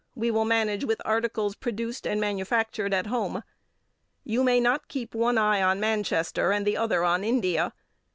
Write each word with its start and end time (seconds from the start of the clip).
We 0.15 0.31
will 0.31 0.45
manage 0.45 0.83
with 0.83 0.99
articles 1.05 1.53
produced 1.55 2.07
and 2.07 2.19
manufactured 2.19 2.91
at 2.91 3.05
home. 3.05 3.43
You 4.23 4.43
may 4.43 4.59
not 4.59 4.87
keep 4.87 5.13
one 5.13 5.37
eye 5.37 5.61
on 5.61 5.79
Manchester 5.79 6.51
and 6.51 6.65
the 6.65 6.75
other 6.75 7.03
on 7.03 7.23
India. 7.23 7.71